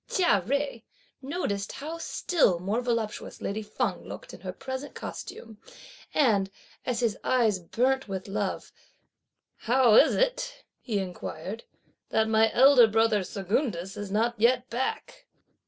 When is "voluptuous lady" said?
2.81-3.61